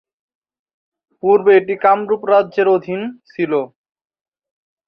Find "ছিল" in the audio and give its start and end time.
3.31-3.51